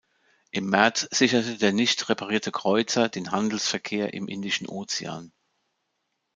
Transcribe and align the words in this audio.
Im 0.49 0.67
März 0.67 1.07
sicherte 1.11 1.59
der 1.59 1.73
nicht 1.73 2.09
reparierte 2.09 2.51
Kreuzer 2.51 3.07
den 3.07 3.29
Handelsverkehr 3.31 4.15
im 4.15 4.27
Indischen 4.27 4.65
Ozean. 4.67 5.31